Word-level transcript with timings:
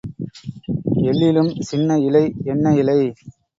எள்ளிலும் 1.03 1.51
சின்ன 1.61 1.99
இலை 1.99 2.23
என்ன 2.45 2.75
இலை? 2.75 2.99